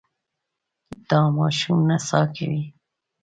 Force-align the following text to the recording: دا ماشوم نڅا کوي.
دا 1.09 1.19
ماشوم 1.35 1.79
نڅا 1.87 2.21
کوي. 2.35 2.63